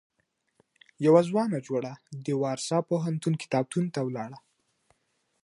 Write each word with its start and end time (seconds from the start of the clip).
يوه 1.05 1.21
ځوانه 1.29 1.57
جوړه 1.67 1.93
د 2.25 2.27
وارسا 2.43 2.77
پوهنتون 2.89 3.33
کتابتون 3.41 3.85
ته 3.93 3.99
ولاړه. 4.03 4.37